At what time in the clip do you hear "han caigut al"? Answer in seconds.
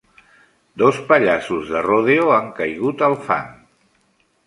2.39-3.19